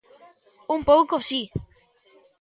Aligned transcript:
Un 0.75 0.79
pouco, 0.89 1.15
si. 1.29 1.41